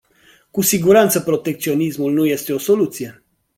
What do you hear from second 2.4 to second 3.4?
o soluție.